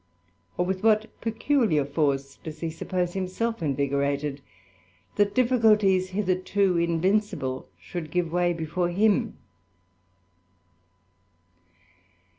or 0.57 0.65
with 0.65 0.81
what 0.81 1.11
peculiar 1.21 1.85
fcite 1.85 2.41
does 2.41 2.61
he 2.61 2.71
suppose 2.71 3.13
himself 3.13 3.61
invigorated, 3.61 4.41
that 5.15 5.35
difficulties 5.35 6.09
toerto 6.09 6.75
invincible 6.83 7.69
should 7.77 8.09
give 8.09 8.31
way 8.31 8.51
before 8.51 8.89
him. 8.89 9.37